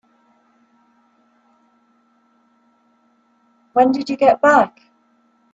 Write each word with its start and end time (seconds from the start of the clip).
When 3.73 3.91
did 3.91 4.09
you 4.09 4.17
get 4.17 4.41
back? 4.41 4.81